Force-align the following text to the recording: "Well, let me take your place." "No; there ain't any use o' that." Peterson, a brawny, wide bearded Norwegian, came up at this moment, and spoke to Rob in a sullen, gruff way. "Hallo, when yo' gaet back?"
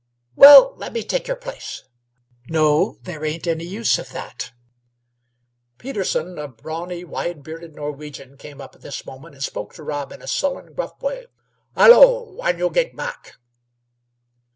"Well, 0.35 0.73
let 0.77 0.93
me 0.93 1.03
take 1.03 1.27
your 1.27 1.35
place." 1.37 1.83
"No; 2.49 2.97
there 3.03 3.23
ain't 3.23 3.45
any 3.45 3.65
use 3.65 3.99
o' 3.99 4.01
that." 4.01 4.51
Peterson, 5.77 6.39
a 6.39 6.47
brawny, 6.47 7.03
wide 7.03 7.43
bearded 7.43 7.75
Norwegian, 7.75 8.35
came 8.35 8.59
up 8.59 8.73
at 8.73 8.81
this 8.81 9.05
moment, 9.05 9.35
and 9.35 9.43
spoke 9.43 9.75
to 9.75 9.83
Rob 9.83 10.11
in 10.11 10.23
a 10.23 10.27
sullen, 10.27 10.73
gruff 10.73 10.99
way. 11.03 11.27
"Hallo, 11.75 12.31
when 12.31 12.57
yo' 12.57 12.71
gaet 12.71 12.95
back?" 12.97 13.35